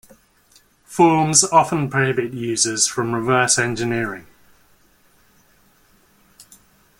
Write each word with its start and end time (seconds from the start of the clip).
Forms 0.85 1.43
often 1.43 1.87
prohibit 1.87 2.33
users 2.33 2.87
from 2.87 3.13
reverse 3.13 3.59
engineering. 3.59 4.25